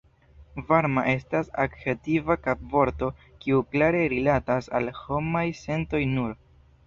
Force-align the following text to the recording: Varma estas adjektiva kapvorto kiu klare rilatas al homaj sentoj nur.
Varma 0.69 1.01
estas 1.09 1.49
adjektiva 1.63 2.37
kapvorto 2.47 3.09
kiu 3.45 3.61
klare 3.75 4.01
rilatas 4.15 4.71
al 4.79 4.91
homaj 5.03 5.47
sentoj 5.63 6.01
nur. 6.15 6.35